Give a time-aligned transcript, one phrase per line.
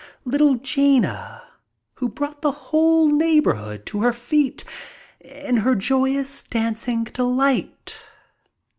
[0.25, 1.43] Little Gina,
[1.93, 4.63] who brought the whole neighborhood to her feet
[5.19, 7.97] in her joyous dancing delight.